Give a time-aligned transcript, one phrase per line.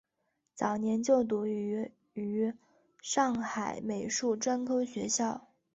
[0.55, 2.51] 早年就读于于
[3.03, 5.45] 上海美术专科学校。